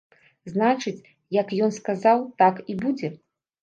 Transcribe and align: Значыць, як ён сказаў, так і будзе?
Значыць, 0.53 1.09
як 1.41 1.47
ён 1.69 1.79
сказаў, 1.79 2.19
так 2.43 2.55
і 2.71 2.83
будзе? 2.85 3.17